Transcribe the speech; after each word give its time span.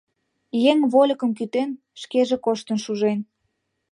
еҥ 0.71 0.79
вольыкым 0.91 1.31
кӱтен, 1.37 1.69
шкеже 2.01 2.37
коштын 2.45 2.77
шужен. 2.85 3.19